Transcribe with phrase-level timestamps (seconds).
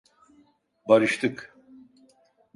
[0.89, 1.57] Barıştık.